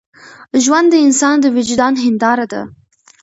[0.63, 2.61] ژوند د انسان د وجدان هنداره ده.